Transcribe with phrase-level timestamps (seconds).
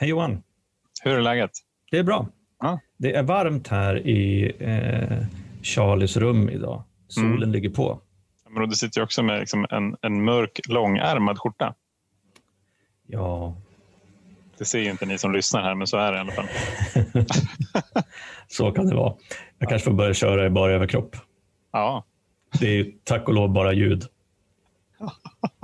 [0.00, 0.42] Hej Johan!
[1.02, 1.50] Hur är läget?
[1.90, 2.26] Det är bra.
[2.60, 2.80] Ja.
[2.96, 5.26] Det är varmt här i eh,
[5.62, 6.82] Charlies rum idag.
[7.08, 7.50] Solen Mm.
[7.52, 8.00] ligger på.
[8.48, 11.74] Men du sitter ju också med liksom en, en mörk långärmad skjorta.
[13.06, 13.56] Ja,
[14.58, 16.48] Det ser ju inte ni som lyssnar här, men så är det i alla fall.
[18.48, 19.14] så kan det vara.
[19.58, 21.16] Jag kanske får börja köra i bara överkropp.
[21.72, 22.04] Ja,
[22.60, 24.04] Det är ju tack och lov bara ljud.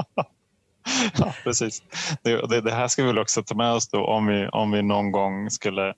[1.18, 1.82] ja precis.
[2.22, 4.82] Det, det, här ska vi väl också ta med oss då om vi, om vi
[4.82, 5.94] någon gång skulle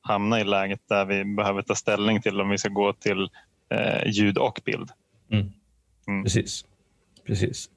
[0.00, 3.28] hamna i läget där vi behöver ta ställning till om vi ska gå till
[3.70, 4.90] eh, ljud och bild.
[5.32, 5.52] Mm.
[6.08, 6.24] Mm.
[6.24, 6.64] Precis.
[7.26, 7.70] Precis.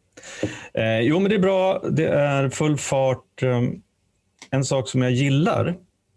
[0.73, 1.79] Eh, jo, men det är bra.
[1.79, 3.43] Det är full fart.
[3.43, 3.61] Eh,
[4.51, 5.75] en sak som jag gillar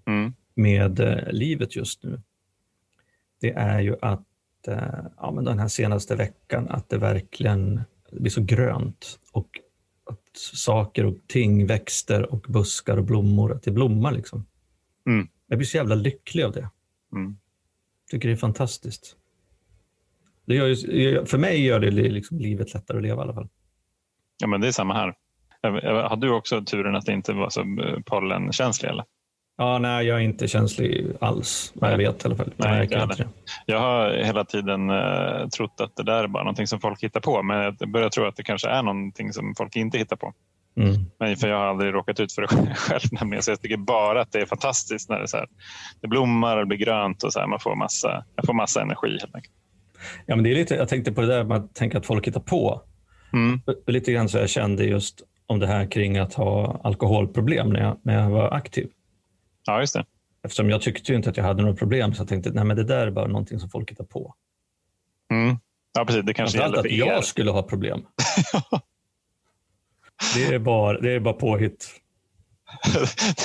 [0.09, 0.35] Mm.
[0.55, 2.21] med eh, livet just nu,
[3.41, 7.81] det är ju att eh, ja, men den här senaste veckan, att det verkligen
[8.13, 9.49] blir så grönt och
[10.39, 14.47] saker och ting, växter och buskar och blommor, att det blommar liksom.
[15.07, 15.29] Mm.
[15.47, 16.71] Jag blir så jävla lycklig av det.
[17.13, 17.37] Mm.
[18.11, 19.17] tycker det är fantastiskt.
[20.45, 23.49] Det ju, för mig gör det liksom livet lättare att leva i alla fall.
[24.39, 25.15] Ja, men det är samma här.
[26.09, 28.89] Hade du också turen att det inte var så eh, pollenkänslig?
[28.89, 29.05] Eller?
[29.59, 32.53] Ja, nej, jag är inte känslig alls, vad jag vet i alla fall.
[32.57, 33.29] Jag Nej, märker inte det.
[33.67, 37.21] Jag har hela tiden eh, trott att det där är bara någonting som folk hittar
[37.21, 37.43] på.
[37.43, 40.33] Men jag börjar tro att det kanske är någonting som folk inte hittar på.
[40.77, 40.95] Mm.
[41.19, 43.01] Men för jag har aldrig råkat ut för det själv.
[43.11, 43.43] Nämligen.
[43.43, 45.47] Så jag tycker bara att det är fantastiskt när det, är så här,
[46.01, 49.11] det blommar och blir grönt och så här, man får massa, jag får massa energi.
[49.21, 49.55] Helt enkelt.
[50.27, 52.27] Ja, men det är lite, jag tänkte på det där med att tänka att folk
[52.27, 52.83] hittar på.
[53.33, 53.61] Mm.
[53.87, 57.97] Lite grann så jag kände just om det här kring att ha alkoholproblem när jag,
[58.03, 58.89] när jag var aktiv.
[59.67, 60.05] Ja, just det.
[60.43, 62.77] Eftersom jag tyckte ju inte att jag hade några problem så jag tänkte nej men
[62.77, 64.35] det där är bara någonting som folk hittar på.
[65.31, 65.57] Mm.
[65.93, 66.23] Ja, precis.
[66.25, 67.07] Det kanske gäller att för er.
[67.07, 68.07] jag skulle ha problem.
[70.35, 71.89] det, är bara, det är bara påhitt.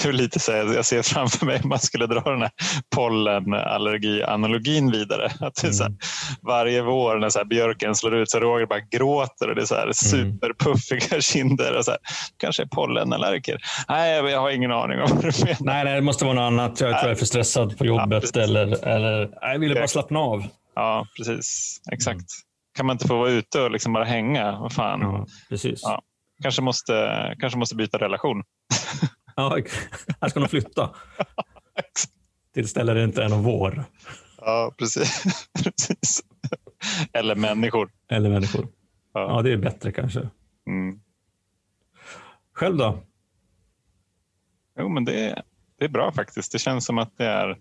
[0.03, 2.51] det är lite så jag ser framför mig om man skulle dra den här
[2.95, 5.31] pollenallergi-analogin vidare.
[5.39, 5.99] Att det är så här, Mm.
[6.41, 9.75] varje vår när så björken slår ut så Roger bara gråter och det är så
[9.75, 11.77] här superpuffiga kinder.
[11.77, 11.99] Och så här,
[12.37, 13.57] kanske är pollenallergiker.
[13.89, 15.57] Nej, jag har ingen aning om vad du menar.
[15.59, 16.79] Nej, nej, det måste vara något annat.
[16.79, 18.37] Jag tror jag är för stressad på Ja, jobbet precis.
[18.37, 20.43] eller, eller jag ville bara slappna av.
[20.75, 21.77] Ja, precis.
[21.91, 22.25] Exakt.
[22.77, 24.51] Kan man inte få vara ute och liksom bara hänga?
[24.59, 24.99] Vad fan?
[25.01, 25.79] Ja, precis.
[25.83, 26.01] Ja.
[26.41, 28.43] Kanske, måste, kanske måste byta relation.
[29.35, 29.57] Ja,
[30.21, 30.89] här ska de flytta.
[32.53, 33.85] Till ställen det inte är någon vår
[34.37, 35.23] Ja, precis.
[35.63, 36.23] precis.
[37.13, 37.91] Eller människor.
[38.09, 38.67] eller människor.
[39.13, 39.21] Ja.
[39.35, 40.29] Ja, det är bättre kanske.
[40.67, 40.99] Mm.
[42.53, 43.03] Själv då?
[44.79, 45.43] Jo, men det är,
[45.79, 46.51] det är bra faktiskt.
[46.51, 47.57] Det känns som att det är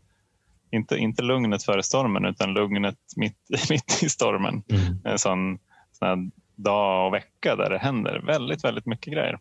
[0.70, 3.38] inte, inte lugnet före stormen utan lugnet mitt,
[3.70, 4.62] mitt i stormen.
[4.68, 4.98] Mm.
[5.04, 5.58] En sån,
[5.92, 6.30] sån
[6.62, 9.38] dag och vecka där det händer väldigt, väldigt mycket grejer.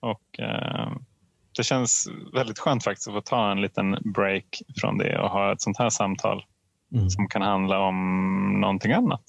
[0.00, 0.92] Och eh,
[1.56, 5.52] Det känns väldigt skönt faktiskt att få ta en liten break från det och ha
[5.52, 6.44] ett sånt här samtal
[6.94, 7.10] Mm.
[7.10, 9.22] som kan handla om någonting annat.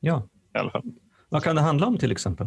[0.00, 0.28] Ja.
[0.54, 0.82] I alla fall.
[1.28, 2.46] Vad kan det handla om till exempel?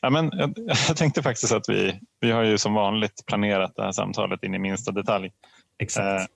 [0.00, 0.54] Ja, men jag,
[0.88, 4.54] jag tänkte faktiskt att vi, vi har ju som vanligt planerat det här samtalet in
[4.54, 5.32] i minsta detalj.
[5.78, 6.20] Exakt.
[6.20, 6.26] Eh,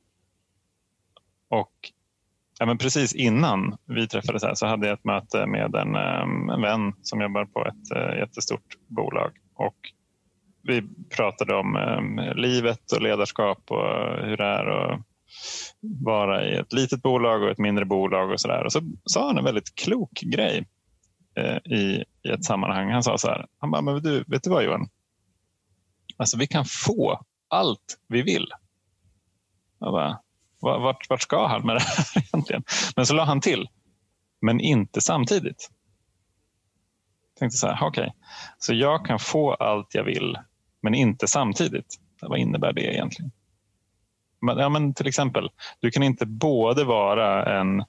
[1.59, 1.72] och
[2.59, 6.49] ja, men precis innan vi träffades här så hade jag ett möte med en, ehm,
[6.49, 9.33] en vän som jobbar på ett eh, jättestort bolag.
[9.55, 9.77] Och
[10.62, 10.83] vi
[11.16, 15.00] pratade om ehm, livet och ledarskap och hur det är att
[15.81, 18.65] vara i ett litet bolag och ett mindre bolag och sådär.
[18.65, 20.66] Och så sa han en väldigt klok grej
[21.37, 22.91] eh, i, i ett sammanhang.
[22.91, 24.89] Han sa så här, han bara, men du, vet du vad Johan?
[26.16, 28.47] Alltså vi kan få allt vi vill.
[29.78, 30.21] Jag bara,
[30.61, 32.65] vart, vart ska han med det här egentligen?
[32.97, 33.69] Men så la han till,
[34.41, 35.71] men inte samtidigt.
[37.34, 38.12] Jag tänkte så här, okej,
[38.59, 40.39] så jag kan få allt jag vill,
[40.83, 41.97] men inte samtidigt.
[42.21, 43.33] Vad innebär det egentligen?
[44.41, 45.51] Men, ja, men till exempel,
[45.81, 47.81] du kan inte både vara en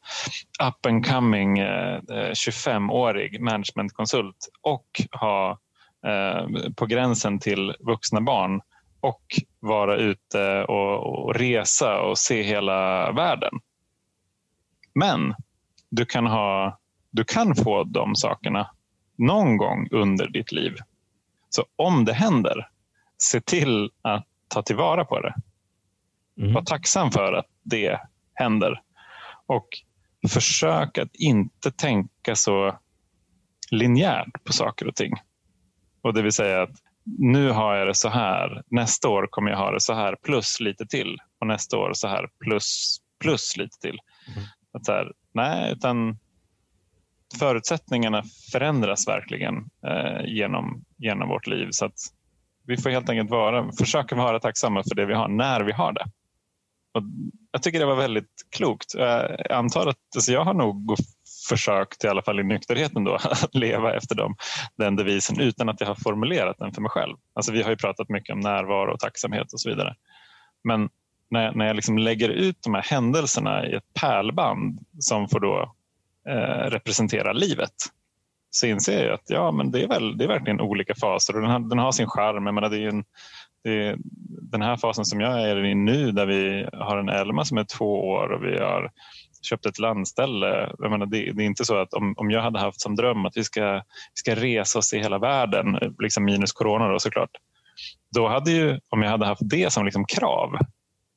[0.63, 5.59] up and coming eh, 25-årig managementkonsult och ha
[6.05, 8.61] eh, på gränsen till vuxna barn
[8.99, 9.23] och
[9.59, 13.53] vara ute och, och resa och se hela världen.
[14.93, 15.35] Men
[15.89, 16.79] du kan, ha,
[17.11, 18.71] du kan få de sakerna
[19.17, 20.75] någon gång under ditt liv.
[21.49, 22.69] Så om det händer,
[23.17, 25.35] se till att ta tillvara på det.
[26.39, 26.53] Mm.
[26.53, 27.99] Var tacksam för att det
[28.33, 28.81] händer.
[29.45, 29.67] Och
[30.29, 32.79] försök att inte tänka så
[33.71, 35.13] linjärt på saker och ting.
[36.01, 36.81] Och det vill säga att
[37.17, 38.63] nu har jag det så här.
[38.67, 41.17] Nästa år kommer jag ha det så här plus lite till.
[41.39, 43.99] Och nästa år så här plus, plus lite till.
[44.35, 44.47] Mm.
[44.73, 46.17] Att så här, nej, utan
[47.39, 49.55] förutsättningarna förändras verkligen
[49.87, 51.67] eh, genom, genom vårt liv.
[51.71, 51.99] Så att
[52.65, 55.93] vi får helt enkelt vara, försöka vara tacksamma för det vi har när vi har
[55.93, 56.05] det.
[56.93, 57.03] Och
[57.51, 58.93] jag tycker det var väldigt klokt.
[58.93, 60.97] Jag antar att alltså jag har nog
[61.47, 64.35] försökt, i alla fall i nykterheten, då, att leva efter dem,
[64.77, 67.17] den devisen utan att jag har formulerat den för mig själv.
[67.33, 69.95] Alltså vi har ju pratat mycket om närvaro och tacksamhet och så vidare.
[70.63, 70.89] Men
[71.29, 75.73] när, när jag liksom lägger ut de här händelserna i ett pärlband som får då
[76.29, 77.73] eh, representera livet
[78.49, 81.41] så inser jag att ja, men det, är väl, det är verkligen olika faser och
[81.41, 82.45] den har, den har sin charm.
[82.45, 83.03] Jag det är en,
[83.63, 83.97] det är
[84.51, 87.63] den här fasen som jag är i nu där vi har en Elma som är
[87.63, 88.91] två år och vi har
[89.47, 90.73] köpt ett landställe.
[90.79, 93.25] Jag menar, det, det, är inte så att om, om jag hade haft som dröm
[93.25, 93.81] att vi ska, vi
[94.13, 97.31] ska resa oss i hela världen, liksom minus corona då såklart.
[98.15, 100.57] Då hade ju, om jag hade haft det som liksom krav,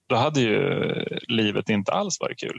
[0.08, 0.92] då hade ju
[1.28, 2.58] livet inte alls varit kul.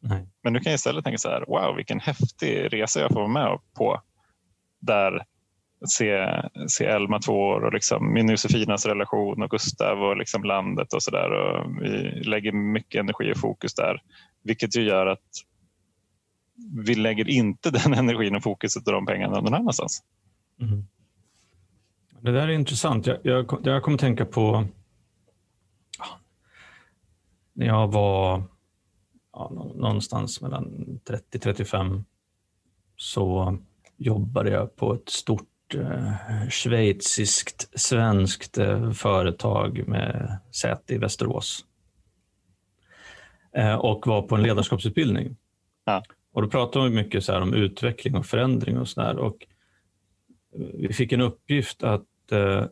[0.00, 0.26] Nej.
[0.42, 3.28] Men nu kan jag istället tänka så här, wow vilken häftig resa jag får vara
[3.28, 4.00] med på.
[4.80, 5.24] Där
[5.88, 6.26] se,
[6.68, 11.02] se Elma två år och liksom min Josefinas relation och Gustav och liksom landet och
[11.02, 11.30] så där.
[11.80, 14.02] Vi lägger mycket energi och fokus där.
[14.42, 15.28] Vilket ju gör att
[16.86, 20.02] vi lägger inte den energin och fokuset och de pengarna någon annanstans.
[20.60, 20.84] Mm.
[22.20, 23.06] Det där är intressant.
[23.06, 24.66] Jag, jag, jag kommer tänka på
[27.52, 28.42] när jag var
[29.32, 32.04] ja, någonstans mellan 30-35
[32.96, 33.58] så
[33.96, 36.12] jobbade jag på ett stort eh,
[36.48, 41.64] schweiziskt svenskt eh, företag med säte i Västerås.
[43.56, 45.36] Eh, och var på en ledarskapsutbildning.
[45.84, 46.02] Ja.
[46.32, 49.18] Och då pratade vi mycket så om utveckling och förändring och sådär.
[49.18, 49.46] Och
[50.74, 52.64] vi fick en uppgift att, eh,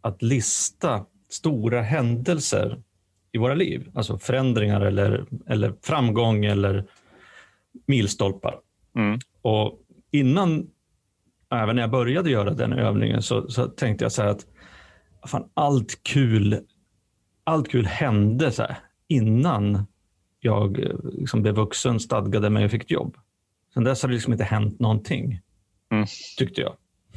[0.00, 2.82] att lista stora händelser
[3.32, 3.90] i våra liv.
[3.94, 6.84] Alltså förändringar eller, eller framgång eller
[7.86, 8.60] milstolpar.
[8.94, 9.18] Mm.
[9.42, 9.80] Och
[10.10, 10.70] innan,
[11.50, 14.46] även när jag började göra den övningen, så, så tänkte jag så att
[15.26, 16.66] fan, allt, kul,
[17.44, 18.78] allt kul hände så här,
[19.10, 19.86] innan
[20.40, 23.16] jag liksom blev vuxen, stadgade mig och fick ett jobb.
[23.74, 25.40] Sen dess har det liksom inte hänt någonting,
[25.90, 26.06] mm.
[26.38, 26.76] tyckte jag.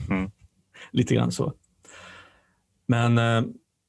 [0.10, 0.32] Mm.
[0.92, 1.54] Lite grann så.
[2.86, 3.44] Men eh,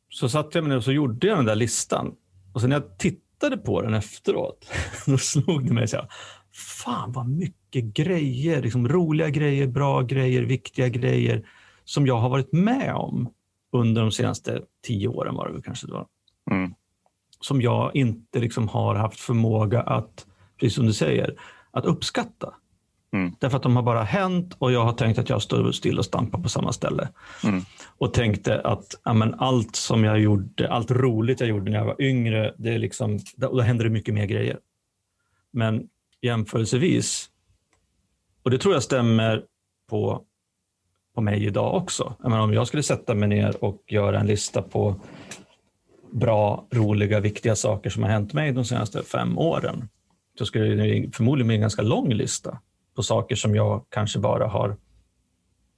[0.08, 2.14] så satt jag med och så gjorde jag den där listan.
[2.52, 4.70] Och sen när jag tittade på den efteråt,
[5.06, 6.08] då slog det mig så här,
[6.52, 11.48] fan vad mycket grejer, liksom roliga grejer, bra grejer, viktiga grejer
[11.84, 13.28] som jag har varit med om
[13.72, 16.06] under de senaste tio åren var det kanske det var.
[16.50, 16.74] Mm.
[17.44, 20.26] Som jag inte liksom har haft förmåga att,
[20.61, 21.35] precis som du säger,
[21.70, 22.55] att uppskatta.
[23.12, 23.35] Mm.
[23.41, 26.05] Därför att de har bara hänt och jag har tänkt att jag står still och
[26.05, 27.08] stampar på samma ställe.
[27.44, 27.62] Mm.
[27.99, 32.02] Och tänkte att amen, allt som jag gjorde, allt roligt jag gjorde när jag var
[32.02, 34.58] yngre, det är liksom, då händer det mycket mer grejer.
[35.52, 35.88] Men
[36.23, 37.31] jämförelsevis,
[38.43, 39.44] och det tror jag stämmer
[39.90, 40.25] på,
[41.14, 42.14] på mig idag också.
[42.23, 45.00] Jag menar, om jag skulle sätta mig ner och göra en lista på
[46.14, 49.88] bra, roliga, viktiga saker som har hänt mig de senaste fem åren,
[50.38, 52.58] så skulle det förmodligen bli en ganska lång lista
[52.96, 54.76] på saker som jag kanske bara har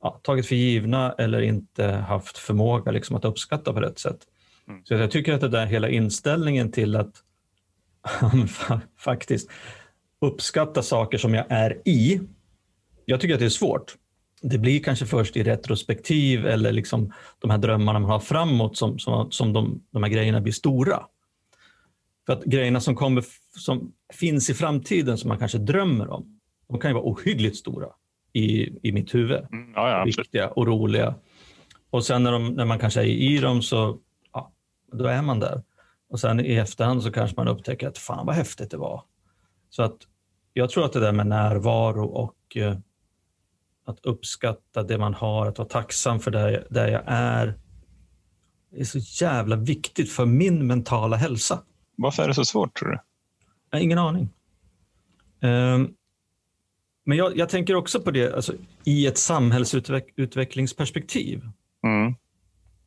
[0.02, 4.18] ja, tagit för givna eller inte haft förmåga liksom, att uppskatta på rätt sätt.
[4.68, 4.84] Mm.
[4.84, 7.22] Så jag tycker att det där hela inställningen till att
[8.98, 9.50] faktiskt
[10.20, 12.20] uppskatta saker som jag är i.
[13.04, 13.96] Jag tycker att det är svårt.
[14.42, 18.98] Det blir kanske först i retrospektiv eller liksom de här drömmarna man har framåt som,
[18.98, 21.02] som, som de, de här grejerna blir stora.
[22.26, 23.24] För att grejerna som, kommer,
[23.58, 27.88] som finns i framtiden som man kanske drömmer om, de kan ju vara ohyggligt stora
[28.32, 29.46] i, i mitt huvud.
[29.52, 31.14] Mm, ja, ja, Viktiga och roliga.
[31.90, 33.98] Och sen när, de, när man kanske är i dem så
[34.32, 34.52] ja,
[34.92, 35.62] då är man där.
[36.08, 39.02] Och sen i efterhand så kanske man upptäcker att fan vad häftigt det var.
[39.70, 39.96] Så att
[40.52, 42.76] jag tror att det där med närvaro och eh,
[43.86, 47.58] att uppskatta det man har, att vara tacksam för där, där jag är,
[48.76, 51.62] är så jävla viktigt för min mentala hälsa.
[51.96, 52.98] Varför är det så svårt tror du?
[53.70, 54.28] Jag har ingen aning.
[55.42, 55.94] Um,
[57.04, 58.52] men jag, jag, tänker också på det alltså,
[58.84, 61.42] i ett samhällsutvecklingsperspektiv.
[61.84, 62.14] Mm.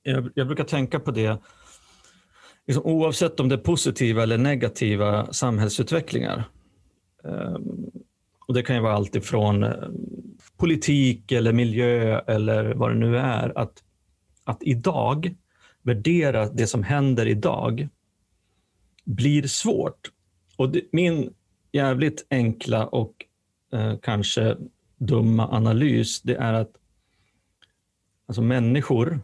[0.04, 1.38] Jag, jag, brukar tänka på det
[2.68, 6.44] liksom, oavsett om det är positiva eller negativa samhällsutvecklingar.
[7.24, 7.92] Um,
[8.50, 9.74] och Det kan ju vara allt ifrån uh,
[10.58, 13.58] politik eller miljö eller vad det nu är.
[13.58, 13.84] Att,
[14.44, 15.36] att idag
[15.82, 17.88] värdera det som händer idag
[19.06, 20.12] blir svårt.
[20.56, 21.34] Och det, min
[21.72, 23.26] jävligt enkla och
[23.74, 24.58] eh, kanske
[24.98, 26.72] dumma analys, det är att
[28.28, 29.20] alltså människor,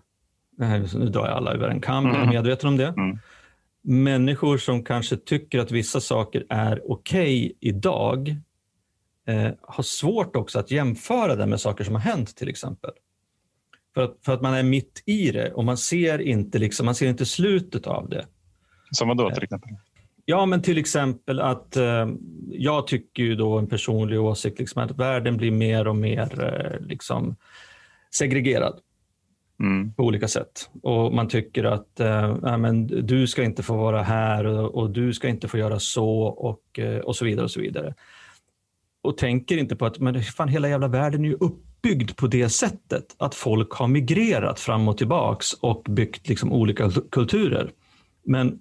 [0.59, 2.35] här, nu drar jag alla över en kam, jag är mm.
[2.35, 2.87] medveten om det.
[2.87, 3.17] Mm.
[3.81, 8.41] Människor som kanske tycker att vissa saker är okej okay idag
[9.27, 12.91] eh, har svårt också att jämföra det med saker som har hänt till exempel.
[13.93, 16.95] För att, för att man är mitt i det och man ser inte, liksom, man
[16.95, 18.25] ser inte slutet av det.
[18.91, 19.69] Som vad då till exempel?
[20.25, 22.07] Ja, men till exempel att eh,
[22.51, 26.87] jag tycker ju då en personlig åsikt liksom att världen blir mer och mer eh,
[26.87, 27.35] liksom
[28.11, 28.79] segregerad
[29.59, 29.93] Mm.
[29.93, 30.69] på olika sätt.
[30.83, 35.13] Och man tycker att eh, men du ska inte få vara här och, och du
[35.13, 37.43] ska inte få göra så och, eh, och så vidare.
[37.43, 37.93] och så vidare.
[39.05, 42.49] Och tänker inte på att men fan, hela jävla världen är ju uppbyggd på det
[42.49, 43.15] sättet.
[43.17, 47.71] Att folk har migrerat fram och tillbaks och byggt liksom olika kulturer.
[48.23, 48.59] Men,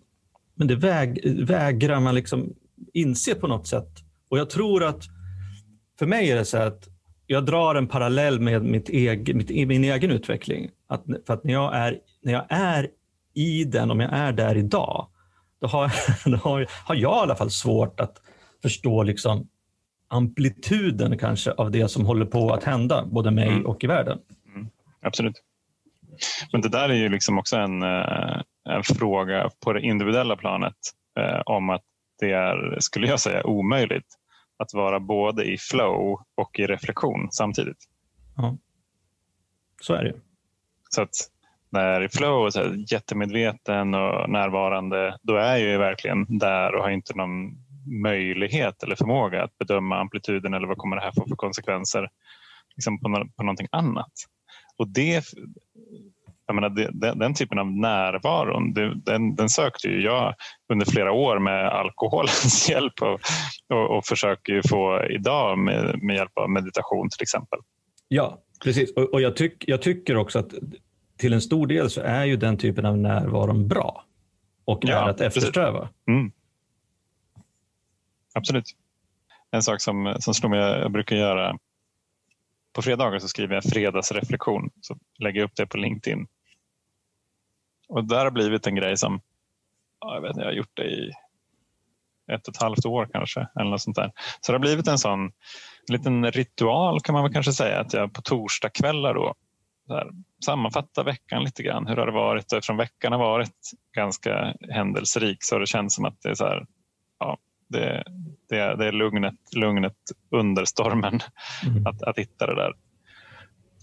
[0.54, 2.54] men det väg, vägrar man liksom
[2.92, 3.90] inse på något sätt.
[4.28, 5.04] Och jag tror att
[5.98, 6.88] för mig är det så att
[7.26, 10.70] jag drar en parallell med mitt egen, mitt, min egen utveckling.
[10.88, 12.88] Att, för att när jag, är, när jag är
[13.34, 15.06] i den, om jag är där idag,
[15.60, 15.92] då har,
[16.30, 18.20] då har, har jag i alla fall svårt att
[18.62, 19.48] förstå liksom
[20.08, 23.66] amplituden kanske av det som håller på att hända, både mig Mm.
[23.66, 24.18] och i världen.
[25.02, 25.42] Absolut.
[26.52, 30.76] Men det där är ju liksom också en, eh, en fråga på det individuella planet
[31.18, 31.82] eh, om att
[32.20, 34.06] det är, skulle jag säga, omöjligt
[34.56, 37.84] att vara både i flow och i reflektion samtidigt.
[39.80, 40.14] Så är det.
[40.90, 41.10] Så att
[41.70, 46.82] när i flow så här, jättemedveten och närvarande, då är jag ju verkligen där och
[46.82, 51.26] har inte någon möjlighet eller förmåga att bedöma amplituden eller vad kommer det här få
[51.28, 52.08] för konsekvenser
[52.76, 54.12] liksom på, på någonting annat.
[54.76, 55.24] Och det,
[56.46, 60.34] jag menar, det, den, den typen av närvaron, det, den, den sökte ju jag
[60.72, 63.20] under flera år med alkoholens hjälp och,
[63.68, 67.58] och, och försöker ju få idag med, med hjälp av meditation till exempel.
[68.08, 68.92] Ja, precis.
[68.92, 70.54] Och, och jag, tyck, jag tycker också att
[71.18, 74.04] till en stor del så är ju den typen av närvaron bra
[74.64, 75.36] och Ja, är att precis.
[75.36, 75.88] eftersträva.
[76.08, 76.32] Mm.
[78.34, 78.64] Absolut.
[79.50, 81.58] En sak som, som slår mig, jag brukar göra
[82.72, 84.70] på fredagar så skriver jag en fredagsreflektion.
[84.80, 86.26] Så lägger jag upp det på LinkedIn.
[87.88, 89.20] Och där har blivit en grej som
[90.00, 91.12] jag, vet, inte, jag har gjort det i
[92.32, 93.48] ett och ett halvt år kanske.
[93.60, 94.12] Eller något sånt där.
[94.40, 95.32] Så det har blivit en sån
[95.88, 99.34] en liten ritual kan man väl kanske säga att jag på torsdagskvällar då
[99.88, 101.86] här, veckan lite grann.
[101.86, 102.52] Hur har det varit?
[102.52, 106.34] Och Eftersom veckan har varit ganska händelserik så har det känts som att det är
[106.34, 106.66] så här,
[107.18, 107.38] ja,
[107.74, 108.04] det,
[108.48, 109.96] det, är, det är lugnet, lugnet
[110.30, 111.20] under stormen
[111.66, 111.86] Mm.
[111.86, 112.72] att, att hitta det där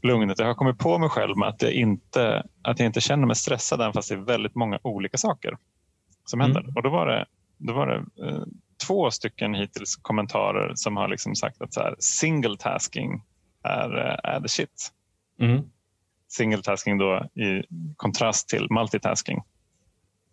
[0.03, 0.39] lugnet.
[0.39, 3.35] Jag har kommit på mig själv med att jag inte, att jag inte känner mig
[3.35, 5.57] stressad även fast det är väldigt många olika saker
[6.25, 6.55] som Mm.
[6.55, 6.73] händer.
[6.75, 7.25] Och då var det,
[7.57, 8.43] då var det eh,
[8.87, 13.23] två stycken hittills kommentarer som har liksom sagt att så här, single tasking
[13.63, 14.89] är, eh, är the shit.
[15.39, 15.61] Mm.
[16.27, 17.63] Single tasking då i
[17.95, 19.37] kontrast till multitasking.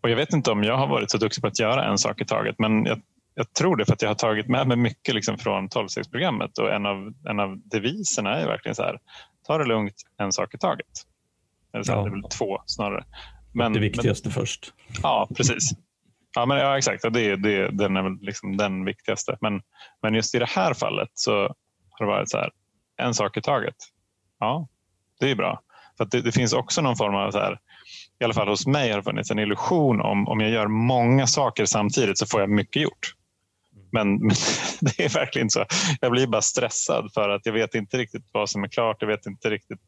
[0.00, 2.20] Och jag vet inte om jag har varit så duktig på att göra en sak
[2.20, 3.00] i taget men jag,
[3.38, 6.72] jag tror det för att jag har tagit med mig mycket liksom från 12-stegsprogrammet och
[6.72, 8.98] en av, en av deviserna är verkligen så här,
[9.46, 10.86] ta det lugnt en sak i taget.
[11.72, 12.02] Eller så Ja.
[12.02, 13.04] Det är väl två snarare.
[13.54, 14.72] Men, det men- viktigaste först.
[15.02, 15.70] Ja, precis.
[16.34, 17.04] Ja, men, ja exakt.
[17.04, 19.38] Och det, det, den är väl liksom den viktigaste.
[19.40, 19.62] Men,
[20.02, 21.32] men just i det här fallet så
[21.90, 22.50] har det varit så här,
[22.96, 23.76] en sak i taget.
[24.38, 24.68] Ja,
[25.20, 25.60] det är bra.
[25.96, 27.58] För det, det finns också någon form av, så här,
[28.20, 31.26] i alla fall hos mig har det funnits en illusion om om jag gör många
[31.26, 33.14] saker samtidigt så får jag mycket gjort.
[33.90, 34.36] Men, men
[34.80, 35.64] det är verkligen så.
[36.00, 38.96] Jag blir bara stressad för att jag vet inte riktigt vad som är klart.
[39.00, 39.80] Jag vet inte riktigt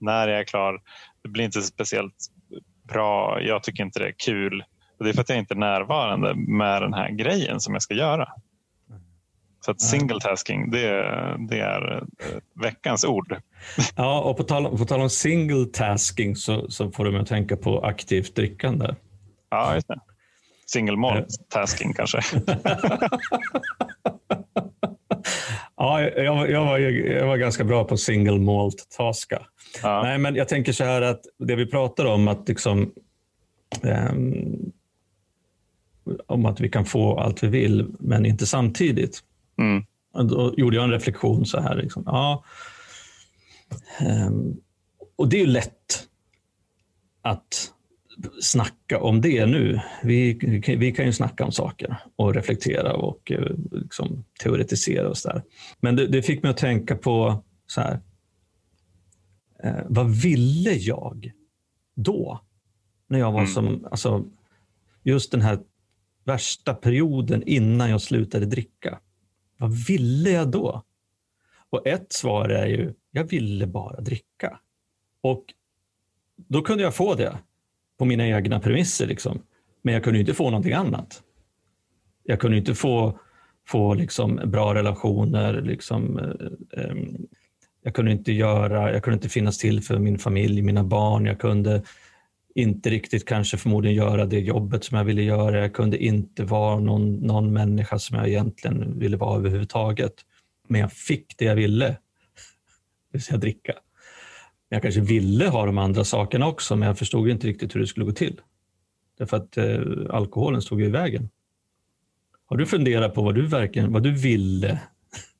[0.00, 0.80] när jag är klar.
[1.22, 2.14] Det blir inte speciellt
[2.82, 3.42] bra.
[3.42, 4.64] Jag tycker inte det är kul.
[4.98, 7.82] Och det är för att jag inte är närvarande med den här grejen som jag
[7.82, 8.28] ska göra.
[9.60, 10.90] Så att single tasking, det,
[11.48, 12.02] det är eh,
[12.62, 13.36] veckans ord.
[13.96, 17.26] Ja, och på tal, på tal om single tasking så, så får du mig att
[17.28, 18.94] tänka på aktivt drickande.
[19.50, 20.00] Ja, just det.
[20.70, 22.20] Single malt tasking kanske.
[25.76, 29.46] Ja, jag, var- jag, var, jag var ganska bra på single malt taska.
[29.82, 30.02] Ja.
[30.02, 32.92] Nej, men jag tänker så här att det vi pratar om att liksom
[33.82, 34.72] ehm,
[36.26, 39.22] om att vi kan få allt vi vill, men inte samtidigt.
[39.58, 39.84] Mm.
[40.28, 41.76] Då gjorde jag en reflektion så här.
[41.76, 42.44] Liksom, ja,
[43.98, 44.56] ehm,
[45.16, 46.08] och det är ju lätt
[47.22, 47.70] att
[48.40, 49.80] snacka om det nu.
[50.02, 50.32] Vi,
[50.78, 55.42] vi kan ju snacka om saker och reflektera och eh, liksom, teoretisera och så där.
[55.80, 58.00] Men det, det fick mig att tänka på så här.
[59.64, 61.32] Eh, vad ville jag
[61.94, 62.40] då?
[63.08, 63.52] När jag var Mm.
[63.52, 64.24] som, alltså,
[65.02, 65.58] just den här
[66.24, 69.00] värsta perioden innan jag slutade dricka.
[69.58, 70.82] Vad ville jag då?
[71.70, 74.60] Och ett svar är ju, jag ville bara dricka.
[75.20, 75.44] Och
[76.36, 77.38] då kunde jag få det
[77.98, 79.06] på mina egna premisser.
[79.06, 79.42] Liksom.
[79.82, 81.22] Men jag kunde inte få någonting annat.
[82.24, 83.18] Jag kunde inte få,
[83.68, 85.62] få liksom bra relationer.
[85.62, 86.94] Liksom, eh, eh,
[87.82, 91.26] Jag kunde inte göra, jag kunde inte finnas till för min familj, mina barn.
[91.26, 91.82] Jag kunde
[92.54, 95.60] inte riktigt kanske förmodligen göra det jobbet som jag ville göra.
[95.60, 100.14] Jag kunde inte vara någon, någon människa som jag egentligen ville vara överhuvudtaget.
[100.68, 101.98] Men jag fick det jag ville, det
[103.12, 103.72] vill säga dricka.
[104.68, 107.86] Jag kanske ville ha de andra sakerna också, men jag förstod inte riktigt hur det
[107.86, 108.40] skulle gå till.
[109.18, 111.30] Därför att eh, alkoholen stod i vägen.
[112.46, 114.80] Har du funderat på vad du verkligen vad du ville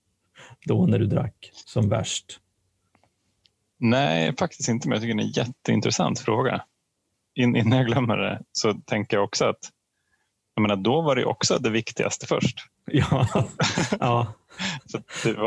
[0.66, 2.40] då när du drack som värst?
[3.78, 6.64] Nej, faktiskt inte, men jag tycker det är en jätteintressant fråga.
[7.34, 9.70] In, innan jag glömmer det så tänker jag också att
[10.54, 12.58] jag menar, då var det också det viktigaste först.
[12.92, 13.26] Ja,
[14.00, 14.34] ja.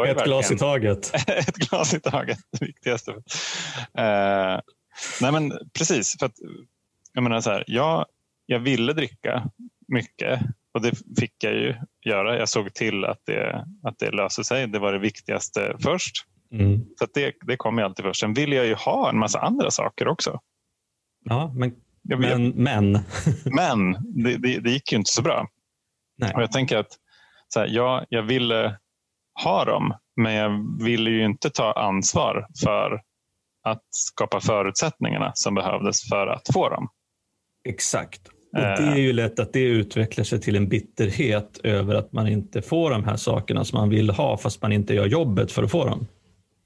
[0.08, 1.12] ett glas i taget.
[1.28, 3.12] ett glas i taget, det viktigaste.
[3.12, 4.60] Uh,
[5.22, 6.36] nej men precis, för att
[7.14, 8.06] jag menar så här, jag,
[8.46, 9.50] jag ville dricka
[9.88, 10.42] mycket
[10.74, 12.38] och det fick jag ju göra.
[12.38, 14.68] Jag såg till att det, att det löste sig.
[14.68, 16.26] Det var det viktigaste först.
[16.52, 16.86] Mm.
[17.00, 18.20] Så det, det kom ju alltid först.
[18.20, 20.40] Sen ville jag ju ha en massa andra saker också.
[21.24, 23.00] Ja, men men, men.
[23.46, 23.92] men
[24.24, 25.48] det, det, det, gick ju inte så bra.
[26.18, 26.34] Nej.
[26.36, 26.98] Och jag tänker att
[27.54, 28.78] så här, ja, jag ville
[29.44, 33.02] ha dem, men jag ville ju inte ta ansvar för
[33.64, 36.88] att skapa förutsättningarna som behövdes för att få dem.
[37.70, 38.28] Exakt.
[38.28, 42.28] Och Det är ju lätt att det utvecklar sig till en bitterhet över att man
[42.28, 45.64] inte får de här sakerna som man vill ha fast man inte gör jobbet för
[45.64, 46.08] att få dem.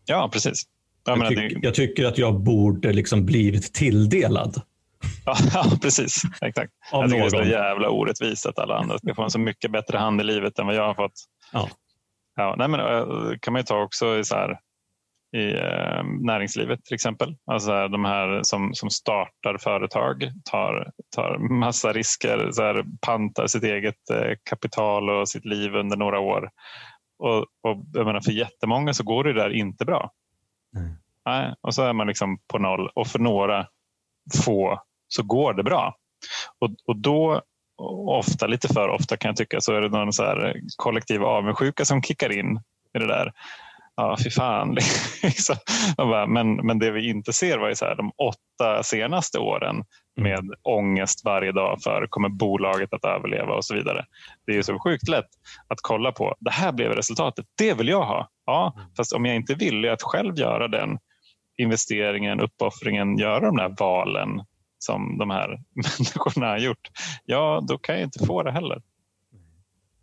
[0.06, 0.64] Ja, precis.
[1.06, 4.62] Jag, jag, tyck, jag tycker att jag borde liksom blivit tilldelad.
[5.54, 6.22] Ja, precis.
[6.42, 6.72] Exakt.
[6.92, 9.40] Av jag tycker det är så jävla orättvist att alla andra ska få en så
[9.40, 11.14] mycket bättre hand i livet än vad jag har fått.
[11.54, 11.70] Ja.
[12.36, 14.60] Ja, nej, men, eh, kan man ju ta också i, så här,
[15.38, 17.36] i eh, näringslivet till exempel.
[17.52, 23.48] Alltså här, de här som, som startar företag tar, tar massa risker, så här, pantar
[23.48, 26.50] sitt eget eh, kapital och sitt liv under några år.
[27.20, 30.12] Och, och jag menar, för jättemånga så går det där inte bra.
[30.78, 30.96] Mm.
[31.26, 33.68] Nej, och så är man liksom på noll och för några
[34.46, 34.82] få
[35.16, 35.96] så går det bra.
[36.60, 37.42] Och, och då,
[38.08, 41.86] ofta, lite för ofta kan jag tycka, så är det någon så här kollektiv avundsjuka
[41.86, 42.60] som kickar in
[42.96, 43.34] i det där.
[43.98, 44.78] Ja, fy fan.
[45.24, 45.56] Liksom.
[46.28, 49.84] men, men det vi inte ser var ju så här, de åtta senaste åren
[50.16, 50.54] med mm.
[50.64, 54.06] ångest varje dag för kommer bolaget att överleva och så vidare.
[54.46, 55.30] Det är så sjukt lätt
[55.68, 56.36] att kolla på.
[56.40, 57.46] Det här blev resultatet.
[57.58, 58.30] Det vill jag ha.
[58.46, 58.88] Ja, mm.
[58.98, 60.98] fast om jag inte vill att själv göra den
[61.58, 64.42] investeringen, uppoffringen, göra de där valen
[64.86, 66.92] som de här människorna har gjort,
[67.26, 68.82] ja då kan jag inte få det heller.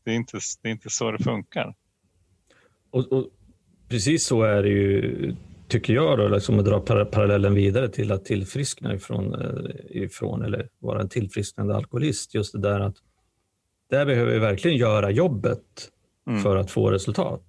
[0.04, 1.74] Det är inte, det är inte så det funkar.
[2.90, 3.26] Och, och
[3.92, 5.34] Precis så är det ju,
[5.68, 10.68] tycker jag, då, liksom att dra parallellen vidare till att tillfriskna ifrån, eh, ifrån eller
[10.78, 12.34] vara en tillfrisknande alkoholist.
[12.34, 12.96] Just det där att
[13.90, 15.90] där behöver vi verkligen göra jobbet
[16.26, 16.42] mm.
[16.42, 17.42] för att få resultat.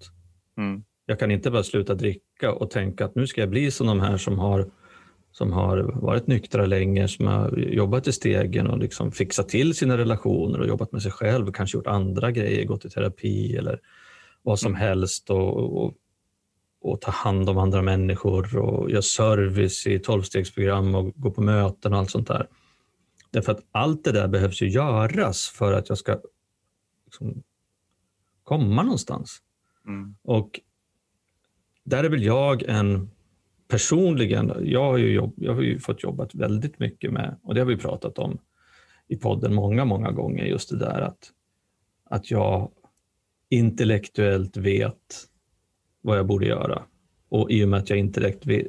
[0.57, 0.83] Mm.
[1.05, 3.99] Jag kan inte bara sluta dricka och tänka att nu ska jag bli som de
[3.99, 4.71] här som har
[5.33, 9.97] som har varit nyktra länge, som har jobbat i stegen och liksom fixat till sina
[9.97, 13.79] relationer och jobbat med sig själv, kanske gjort andra grejer, gått i terapi eller
[14.41, 14.81] vad som mm.
[14.81, 15.93] helst och, och,
[16.81, 21.93] och ta hand om andra människor och göra service i tolvstegsprogram och gå på möten
[21.93, 22.47] och allt sånt där.
[23.31, 26.19] Därför att allt det där behövs ju göras för att jag ska
[27.05, 27.43] liksom
[28.43, 29.37] komma någonstans.
[29.87, 30.15] Mm.
[30.23, 30.59] Och
[31.83, 33.09] där är väl jag en
[33.73, 37.61] personligen, jag har, ju jobb, jag har ju fått jobbat väldigt mycket med, och det
[37.61, 38.37] har vi pratat om
[39.07, 41.31] i podden många, många gånger, just det där att,
[42.09, 42.71] att jag
[43.49, 45.27] intellektuellt vet
[46.01, 46.83] vad jag borde göra.
[47.29, 47.99] Och i och med att jag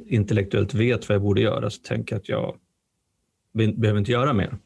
[0.07, 2.57] intellektuellt vet vad jag borde göra så tänker jag att jag
[3.53, 4.49] behöver inte göra mer.
[4.49, 4.57] Nej.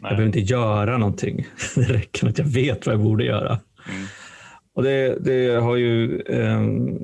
[0.00, 1.46] Jag behöver inte göra någonting.
[1.74, 3.60] Det räcker med att jag vet vad jag borde göra.
[3.88, 4.06] Mm.
[4.72, 6.98] Och det, det, har ju ehm,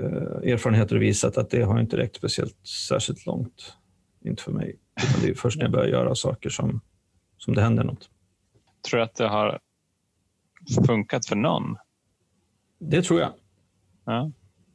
[0.00, 3.76] eh, erfarenheter visat att det har inte räckt speciellt särskilt långt.
[4.24, 4.76] Inte för mig.
[5.02, 6.80] Utan det är först när jag börjar göra saker som,
[7.38, 8.10] som det händer något.
[8.88, 9.58] Tror du att det har
[10.86, 11.76] funkat för någon?
[12.78, 13.32] Det tror jag.
[14.04, 14.30] Ja.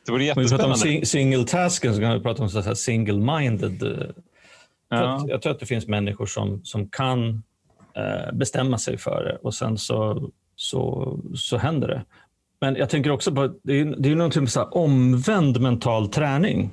[0.06, 0.66] Det vore jättespännande.
[0.66, 3.84] Om vi pratar om single tasken så kan vi prata om så single-minded.
[3.84, 4.08] Eh,
[4.90, 5.26] ja.
[5.28, 7.44] Jag tror att det finns människor som, som kan
[7.96, 12.06] eh, bestämma sig för det och sen så, så, så händer det.
[12.65, 16.69] Men jag tänker också på det är, det är någonting med så omvänd mental träning.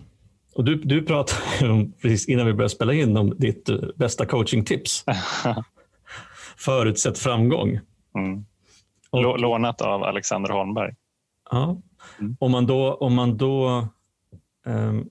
[0.55, 4.27] Och du, du pratade om, precis innan vi började spela in om ditt eh, bästa
[4.27, 5.05] coachingtips.
[6.57, 7.81] Förutsätt framgång.
[8.15, 8.45] Mm.
[9.11, 10.95] Och, Lånat av Alexander Holmberg.
[11.51, 11.81] Ja.
[12.21, 12.37] Mm.
[12.41, 13.89] Om man då, om man då
[14.67, 15.09] um,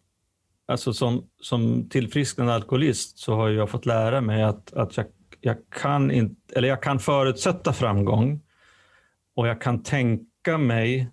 [0.68, 5.06] alltså som, som tillfrisknande alkoholist så har jag fått lära mig att, att jag,
[5.42, 8.42] jag, kan inte, eller jag kan förutsätta framgång
[9.36, 11.08] och jag kan tänka mig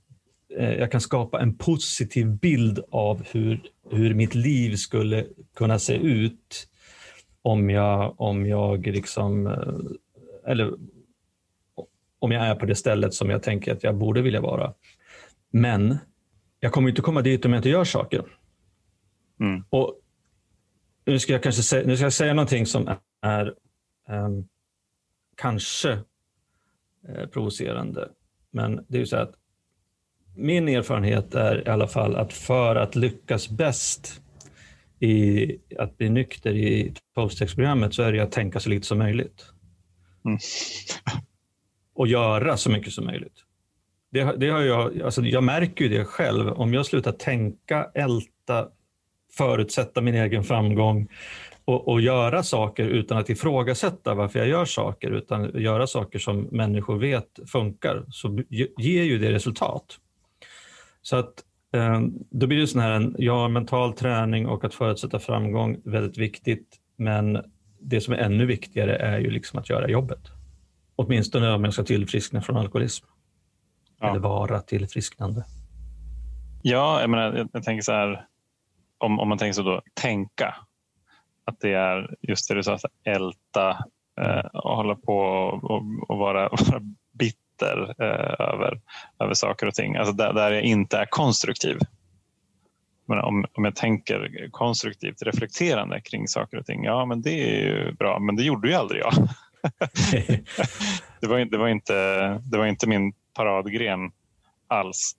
[0.59, 3.61] eh, jag kan skapa en positiv bild av hur,
[3.91, 6.69] hur mitt liv skulle kunna se ut
[7.43, 10.75] om jag, om jag liksom, eh, eller
[12.19, 14.75] om jag är på det stället som jag tänker att jag borde vilja vara.
[15.51, 15.99] Men
[16.61, 18.25] jag kommer inte komma dit om jag inte gör saker.
[19.41, 19.65] Mm.
[19.71, 20.01] Och
[21.05, 23.55] nu ska jag kanske säga, nu ska jag säga någonting som är
[24.09, 24.49] um,
[25.37, 25.99] kanske
[27.09, 28.09] eh, provocerande.
[28.53, 29.35] Men det är ju så att
[30.37, 34.21] min erfarenhet är i alla fall att för att lyckas bäst
[35.01, 39.45] i att bli nykter i 12-stegsprogrammet så är det att tänka så lite som möjligt.
[40.25, 40.39] Mm.
[41.95, 43.45] Och göra så mycket som möjligt.
[44.11, 46.49] Det, det har jag, alltså jag märker ju det själv.
[46.49, 48.69] Om jag slutar tänka, älta,
[49.37, 51.09] förutsätta min egen framgång
[51.69, 56.41] och, och, göra saker utan att ifrågasätta varför jag gör saker, utan göra saker som
[56.43, 58.43] människor vet funkar, så
[58.79, 59.99] ger ju det resultat.
[61.03, 62.01] Så att eh,
[62.31, 67.39] då blir det sån här, ja, mental träning och att förutsätta framgång väldigt viktigt, men
[67.81, 70.31] det som är ännu viktigare är ju liksom att göra jobbet.
[70.97, 73.07] Åtminstone om jag ska tillfriskna från alkoholism.
[74.01, 74.11] Ja.
[74.11, 75.45] Eller vara tillfrisknande.
[76.63, 78.27] Ja, jag, menar, jag, jag tänker så här,
[78.99, 80.55] om, om man tänker så då, tänka.
[81.49, 83.71] Att det är just det du sa, älta
[84.21, 85.19] eh, och hålla på
[85.63, 86.81] och, och vara, vara
[87.13, 88.81] bitter eh, över,
[89.21, 89.97] över saker och ting.
[89.97, 91.79] Alltså där, där jag inte är konstruktiv.
[93.07, 97.61] Men om, om jag tänker konstruktivt reflekterande kring saker och ting, ja men det är
[97.61, 99.13] ju bra, men det gjorde ju aldrig jag.
[101.21, 101.95] det, var, det, var inte,
[102.29, 104.13] det var inte min paradgren
[104.67, 105.17] alls.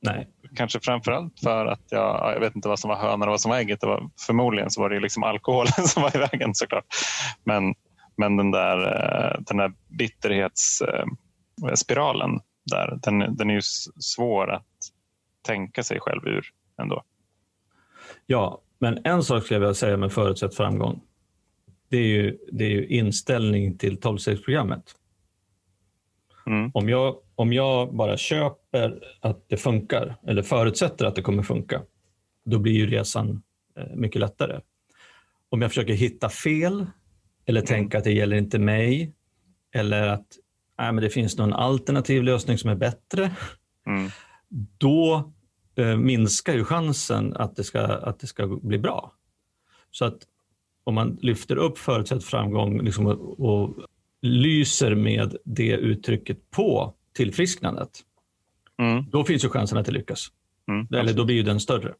[0.00, 0.28] Nej.
[0.56, 3.50] Kanske framförallt för att jag, jag vet inte vad som var hönan och vad som
[3.50, 3.82] var ägget.
[3.82, 6.84] Var, förmodligen så var det liksom alkoholen som var i vägen såklart.
[7.44, 7.74] Men,
[8.16, 12.40] men den där, eh, den där bitterhetsspiralen
[12.70, 13.62] där, den, den är ju
[14.00, 14.66] svår att
[15.46, 16.46] tänka sig själv ur
[16.82, 17.02] ändå.
[18.26, 21.00] Ja, men en sak skulle jag vilja säga med förutsett framgång.
[21.88, 24.82] Det är ju, det är ju inställning till 12-stegsprogrammet.
[26.46, 26.70] Mm.
[26.74, 31.82] Om, jag, om jag bara köper att det funkar eller förutsätter att det kommer funka,
[32.44, 33.42] då blir ju resan
[33.78, 34.60] eh, mycket lättare.
[35.48, 36.86] Om jag försöker hitta fel
[37.46, 37.66] eller mm.
[37.66, 39.14] tänka att det gäller inte mig
[39.74, 40.26] eller att
[40.78, 43.30] nej, men det finns någon alternativ lösning som är bättre,
[43.86, 44.10] mm.
[44.78, 45.32] då
[45.76, 49.12] eh, minskar ju chansen att det, ska, att det ska bli bra.
[49.90, 50.18] Så att
[50.84, 53.74] om man lyfter upp förutsett framgång liksom, och, och
[54.22, 58.00] lyser med det uttrycket på tillfrisknandet,
[58.78, 59.10] mm.
[59.10, 60.28] då finns ju chansen att det lyckas.
[60.68, 61.94] Mm, Eller då blir ju den större.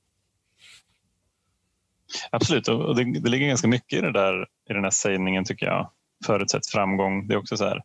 [2.31, 5.67] Absolut, och det, det, ligger ganska mycket i, det där, i den här sägningen tycker
[5.67, 5.91] jag.
[6.27, 7.27] Förutsätt framgång.
[7.27, 7.83] Det är också så här,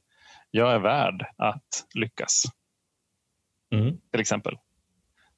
[0.52, 2.44] jag är värd att lyckas.
[3.72, 3.98] Mm.
[4.12, 4.54] Till exempel.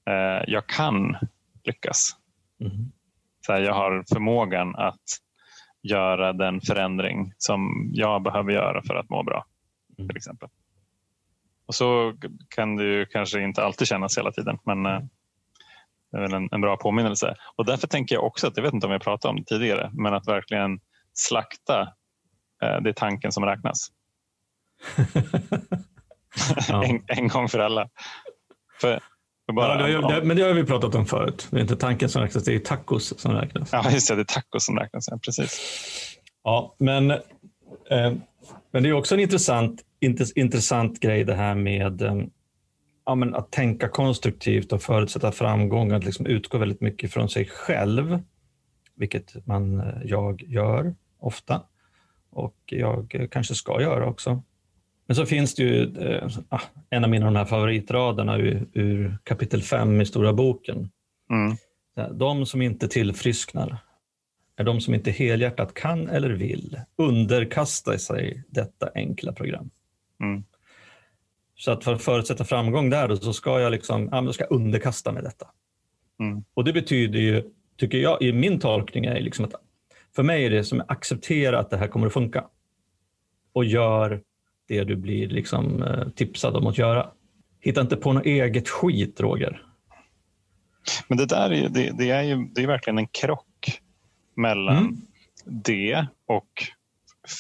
[0.06, 1.18] Eh, jag kan
[1.64, 2.16] lyckas.
[2.60, 2.92] Mm.
[3.46, 5.02] Så här, jag har förmågan att
[5.82, 9.46] göra den förändring som jag behöver göra för att må bra.
[9.98, 10.08] Mm.
[10.08, 10.50] till exempel.
[11.72, 12.14] Och Så
[12.56, 15.00] kan det ju kanske inte alltid kännas hela tiden men eh,
[16.12, 17.36] det är en, en, bra påminnelse.
[17.56, 19.92] Och Därför tänker jag också att, jag vet inte om jag pratade om det tidigare,
[19.94, 20.80] men att verkligen
[21.14, 21.82] slakta
[22.64, 23.88] eh, det är tanken som räknas.
[26.70, 27.90] en, en, gång för alla.
[28.82, 29.00] För
[29.54, 31.48] bara, ja, det, det, men det har vi pratat om förut.
[31.52, 33.70] Det är inte tanken som räknas, det är tacos som räknas.
[33.72, 34.16] Ja, just det.
[34.16, 35.08] Det är tacos som räknas.
[35.12, 35.60] Ja, precis.
[36.44, 38.14] Ja, men, eh,
[38.72, 39.82] men det är också en intressant,
[40.36, 42.16] intressant grej det här med eh,
[43.06, 45.92] ja, men att tänka konstruktivt och förutsätta framgång.
[45.92, 48.20] Att liksom utgå väldigt mycket från sig själv,
[48.96, 51.62] vilket man, eh, jag gör ofta
[52.30, 54.44] och jag kanske ska göra också.
[55.06, 59.18] Men så finns det ju eh, ah, en av mina de här favoritraderna ur, ur
[59.24, 60.90] kapitel 5 i Stora boken.
[61.30, 61.58] Mm.
[62.18, 63.78] De som inte tillfrisknar
[64.62, 69.70] är de som inte helhjärtat kan eller vill underkasta sig detta enkla program.
[70.22, 70.44] Mm.
[71.56, 74.52] Så att för att förutsätta framgång där så ska jag, liksom, ja, då ska jag
[74.52, 75.48] underkasta mig detta.
[76.20, 76.44] Mm.
[76.54, 77.44] Och det betyder ju,
[77.78, 79.54] tycker jag, i min tolkning är liksom att
[80.16, 82.46] för mig är det som att acceptera att det här kommer att funka
[83.54, 84.22] och gör
[84.68, 87.10] det du blir liksom eh, tipsad om att göra.
[87.60, 89.66] Hitta inte på något eget skit, Roger.
[91.08, 93.48] Men det där är, det, det är ju det är verkligen en krock
[94.36, 95.02] mellan mm.
[95.46, 96.64] det och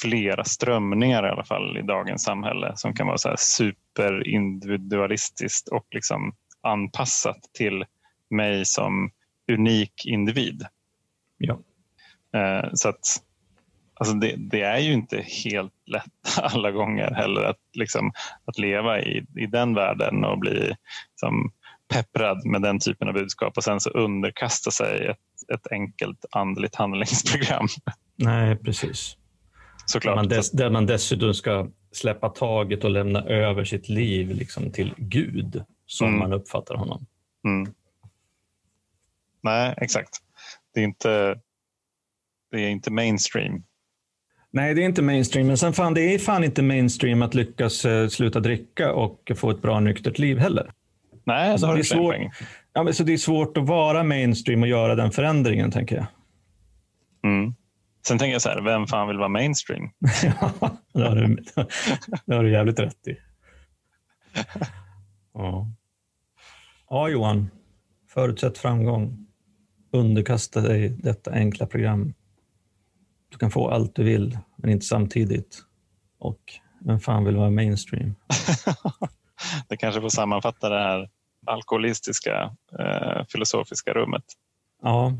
[0.01, 6.35] flera strömningar i alla fall i dagens samhälle som kan vara så superindividualistiskt och liksom
[6.61, 7.85] anpassat till
[8.29, 9.11] mig som
[9.51, 10.65] unik individ.
[11.37, 11.59] Ja.
[12.33, 13.21] Eh, så att
[14.01, 18.11] Alltså det, det, är ju inte helt lätt alla gånger heller att, liksom,
[18.45, 20.75] att leva i, i den världen och bli
[21.11, 21.51] liksom,
[21.93, 25.17] pepprad med den typen av budskap och sen så underkasta sig ett,
[25.53, 27.67] ett enkelt andligt handlingsprogram.
[28.15, 29.17] Nej, precis.
[29.85, 30.11] Såklart.
[30.11, 34.71] Där man, dess, där man dessutom ska släppa taget och lämna över sitt liv liksom
[34.71, 36.19] till Gud som Mm.
[36.19, 37.05] man uppfattar honom.
[37.45, 37.73] Mm.
[39.43, 40.09] Nej, exakt.
[40.73, 41.39] Det är inte,
[42.51, 43.63] det är inte mainstream.
[44.51, 47.85] Nej, det är inte mainstream, men sen fan, det är fan inte mainstream att lyckas
[47.85, 50.71] eh, sluta dricka och få ett bra nyktert liv heller.
[51.23, 52.31] Nej, Alltså, det är för
[52.73, 56.05] Ja, men så det är svårt att vara mainstream och göra den förändringen, tänker jag.
[57.23, 57.55] Mm.
[58.07, 59.89] Sen tänker jag så här, vem fan vill vara mainstream?
[60.23, 61.35] Ja, det har du,
[62.25, 63.17] det har du jävligt rätt i.
[65.33, 65.67] Ja.
[66.89, 67.49] ja, Johan.
[68.09, 69.27] Förutsätt framgång.
[69.91, 72.13] Underkasta dig detta enkla program.
[73.29, 75.63] Du kan få allt du vill, men inte samtidigt.
[76.19, 76.39] Och
[76.85, 78.15] vem fan vill vara mainstream?
[79.67, 81.09] det kanske får sammanfatta det här
[81.45, 84.23] alkoholistiska eh, filosofiska rummet.
[84.81, 85.13] Ja.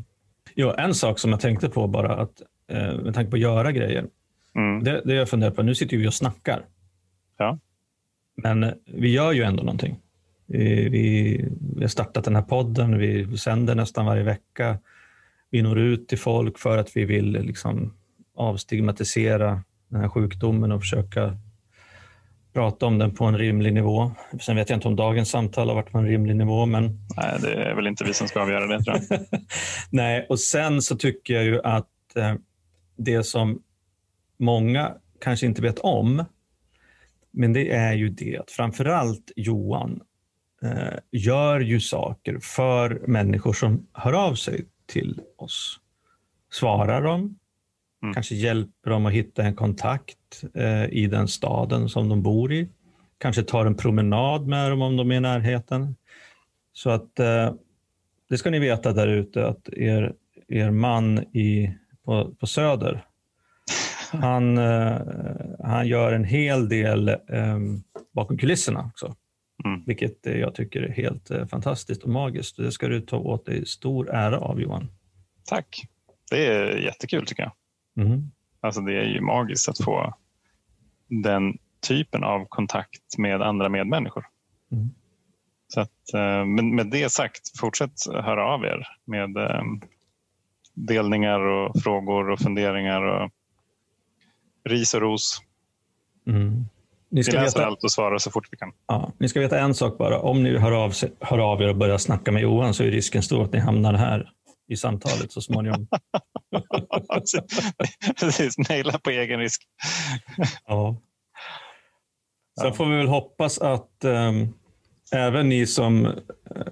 [0.54, 3.72] Jo, en sak som jag tänkte på bara, att, eh, med tanke på att göra
[3.72, 4.06] grejer.
[4.54, 4.84] Mm.
[4.84, 6.64] Det, det jag funderar på, nu sitter vi och snackar.
[7.36, 7.58] Ja.
[8.36, 9.98] Men vi gör ju ändå någonting.
[10.46, 11.44] Vi, vi,
[11.76, 14.78] vi har startat den här podden, vi sänder nästan varje vecka.
[15.50, 17.94] Vi når ut till folk för att vi vill liksom
[18.36, 21.38] avstigmatisera den här sjukdomen och försöka
[22.52, 24.12] prata om den på en rimlig nivå.
[24.40, 27.38] Sen vet jag inte om dagens samtal har varit på en rimlig nivå, men Nej,
[27.40, 29.20] det är väl inte vi som ska avgöra det tror jag.
[29.90, 32.34] Nej, och sen så tycker jag ju att eh,
[32.96, 33.62] det som
[34.38, 36.24] många kanske inte vet om,
[37.30, 40.00] men det är ju det att framförallt Johan
[40.62, 45.78] eh, gör ju saker för människor som hör av sig till oss.
[46.52, 47.38] Svarar dem,
[48.02, 48.14] Mm.
[48.14, 52.68] kanske hjälper dem att hitta en kontakt eh, i den staden som de bor i.
[53.18, 55.96] Kanske tar en promenad med dem om de är i närheten.
[56.72, 57.54] Så att eh,
[58.28, 60.14] det ska ni veta där ute att er,
[60.48, 63.04] er man i, på, på Söder,
[64.12, 65.00] han, eh,
[65.64, 67.58] han gör en hel del eh,
[68.14, 69.16] bakom kulisserna också.
[69.64, 69.82] Mm.
[69.86, 72.56] Vilket eh, jag tycker är helt eh, fantastiskt och magiskt.
[72.56, 74.88] Det ska du ta åt dig stor ära av Johan.
[75.44, 75.84] Tack.
[76.30, 77.52] Det är jättekul tycker jag.
[77.94, 78.30] Mhm.
[78.60, 80.14] Alltså, det är ju magiskt att få
[81.08, 84.24] den typen av kontakt med andra medmänniskor.
[84.72, 84.90] Mm.
[85.68, 89.62] Så att, eh, men med det sagt, fortsätt höra av er med eh,
[90.74, 93.30] delningar och frågor och funderingar och
[94.64, 95.40] ris och ros.
[96.26, 96.50] Mm.
[96.50, 98.72] Ni, Vi ska läser veta, allt och svarar så fort vi kan.
[98.86, 100.20] ja, ni ska veta en sak bara.
[100.20, 102.90] Om ni hör av, sig, hör av er och börjar snacka med Johan så är
[102.90, 104.32] risken stor att ni hamnar här
[104.68, 105.88] i samtalet så småningom.
[108.20, 109.62] Precis, mejla på egen risk.
[110.66, 110.96] Ja.
[112.60, 114.48] Sen får vi väl hoppas att ehm,
[115.12, 116.12] även ni som eh,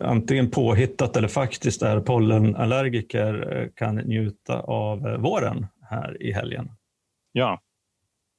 [0.00, 6.70] antingen påhittat eller faktiskt är pollenallergiker eh, kan njuta av eh, våren här i helgen.
[7.32, 7.60] Ja,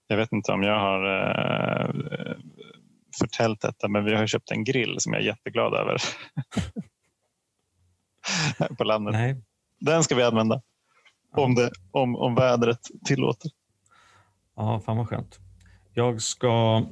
[0.08, 2.36] jag vet inte om jag har eh,
[3.20, 5.98] förtäljt detta, men vi har köpt en grill som jag är jätteglad över.
[8.62, 9.14] Här på landet.
[9.14, 9.42] Nej.
[9.80, 10.62] Den ska vi använda
[11.32, 13.52] om, det, om, om vädret tillåter.
[14.56, 15.40] Ja, fan vad skönt.
[15.94, 16.84] Jag ska,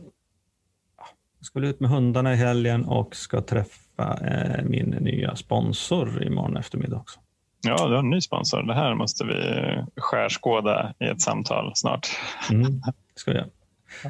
[1.38, 6.58] jag ska ut med hundarna i helgen och ska träffa eh, min nya sponsor imorgon
[6.58, 7.19] eftermiddag också.
[7.62, 8.63] Ja, du har en ny sponsor.
[8.63, 12.08] Det här måste vi skärskåda i ett samtal snart.
[12.51, 12.82] Mm,
[13.15, 13.45] ska jag.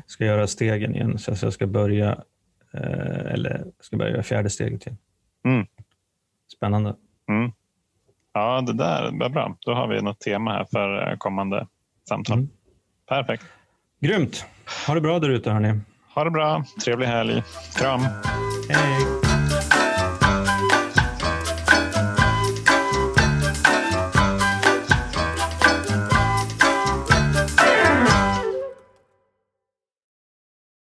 [0.05, 2.11] ska göra stegen igen, så jag ska börja,
[2.73, 4.97] eh, eller ska börja göra fjärde steget igen.
[5.45, 5.67] Mm.
[6.57, 6.95] Spännande.
[7.29, 7.51] Mm.
[8.33, 9.55] Ja, det där var bra.
[9.59, 11.67] Då har vi något tema här för eh, kommande
[12.09, 12.37] samtal.
[12.37, 12.49] Mm.
[13.09, 13.43] Perfekt.
[14.01, 14.45] Grymt.
[14.87, 15.79] Ha det bra där ute hörni.
[16.15, 16.63] Ha det bra.
[16.83, 17.43] Trevlig helg.
[17.77, 18.01] Kram.
[18.69, 19.28] Hej.